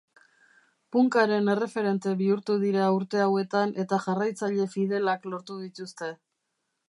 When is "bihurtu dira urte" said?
2.21-3.21